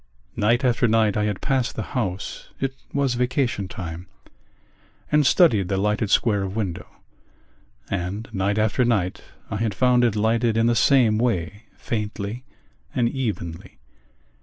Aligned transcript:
Night 0.35 0.63
after 0.65 0.87
night 0.87 1.15
I 1.15 1.25
had 1.25 1.41
passed 1.41 1.75
the 1.75 1.83
house 1.93 2.49
(it 2.59 2.73
was 2.91 3.13
vacation 3.13 3.67
time) 3.67 4.07
and 5.11 5.27
studied 5.27 5.67
the 5.67 5.77
lighted 5.77 6.09
square 6.09 6.41
of 6.41 6.55
window: 6.55 6.87
and 7.87 8.27
night 8.33 8.57
after 8.57 8.83
night 8.83 9.21
I 9.51 9.57
had 9.57 9.75
found 9.75 10.03
it 10.03 10.15
lighted 10.15 10.57
in 10.57 10.65
the 10.65 10.75
same 10.75 11.19
way, 11.19 11.65
faintly 11.77 12.43
and 12.95 13.07
evenly. 13.09 13.77